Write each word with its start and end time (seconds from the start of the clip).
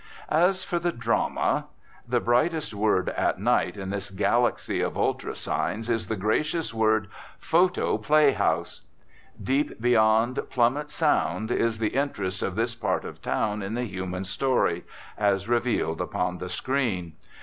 As 0.31 0.63
for 0.63 0.79
the 0.79 0.91
drama. 0.91 1.65
The 2.07 2.19
brightest 2.19 2.73
word 2.73 3.09
at 3.09 3.39
night 3.39 3.77
in 3.77 3.91
this 3.91 4.09
galaxy 4.09 4.81
of 4.81 4.97
ultra 4.97 5.35
signs 5.35 5.91
is 5.91 6.07
the 6.07 6.15
gracious 6.15 6.73
word 6.73 7.07
"Photo 7.37 7.99
Play 7.99 8.31
House." 8.31 8.81
Deep 9.39 9.79
beyond 9.79 10.39
plummet's 10.49 10.95
sound 10.95 11.51
is 11.51 11.77
the 11.77 11.89
interest 11.89 12.41
of 12.41 12.55
this 12.55 12.73
part 12.73 13.05
of 13.05 13.21
town 13.21 13.61
in 13.61 13.75
the 13.75 13.85
human 13.85 14.23
story, 14.23 14.85
as 15.19 15.47
revealed 15.47 16.01
upon 16.01 16.39
the 16.39 16.49
"screen." 16.49 17.13